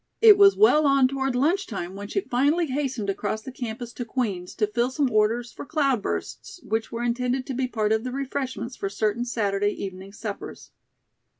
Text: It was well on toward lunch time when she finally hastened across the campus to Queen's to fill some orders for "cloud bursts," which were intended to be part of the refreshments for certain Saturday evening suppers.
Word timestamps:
It 0.19 0.35
was 0.35 0.57
well 0.57 0.87
on 0.87 1.07
toward 1.07 1.35
lunch 1.35 1.67
time 1.67 1.95
when 1.95 2.07
she 2.07 2.21
finally 2.21 2.65
hastened 2.65 3.07
across 3.07 3.43
the 3.43 3.51
campus 3.51 3.93
to 3.93 4.03
Queen's 4.03 4.55
to 4.55 4.65
fill 4.65 4.89
some 4.89 5.11
orders 5.11 5.51
for 5.51 5.63
"cloud 5.63 6.01
bursts," 6.01 6.59
which 6.63 6.91
were 6.91 7.03
intended 7.03 7.45
to 7.45 7.53
be 7.53 7.67
part 7.67 7.91
of 7.91 8.03
the 8.03 8.11
refreshments 8.11 8.75
for 8.75 8.89
certain 8.89 9.25
Saturday 9.25 9.69
evening 9.69 10.11
suppers. 10.11 10.71